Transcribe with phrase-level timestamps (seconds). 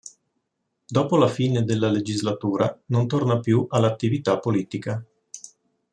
[0.87, 5.05] Dopo la fine della legislatura non torna più all'attività politica.